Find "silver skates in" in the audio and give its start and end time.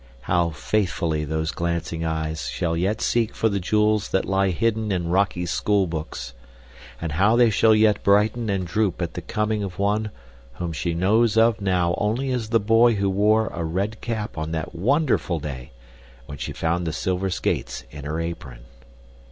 16.93-18.03